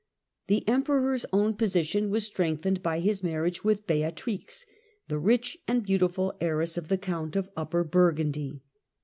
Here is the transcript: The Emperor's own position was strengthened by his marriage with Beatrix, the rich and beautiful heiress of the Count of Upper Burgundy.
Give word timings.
The 0.47 0.67
Emperor's 0.67 1.27
own 1.31 1.53
position 1.53 2.09
was 2.09 2.25
strengthened 2.25 2.81
by 2.81 3.01
his 3.01 3.21
marriage 3.21 3.63
with 3.63 3.85
Beatrix, 3.85 4.65
the 5.09 5.19
rich 5.19 5.59
and 5.67 5.83
beautiful 5.83 6.33
heiress 6.41 6.75
of 6.75 6.87
the 6.87 6.97
Count 6.97 7.35
of 7.35 7.51
Upper 7.55 7.83
Burgundy. 7.83 8.63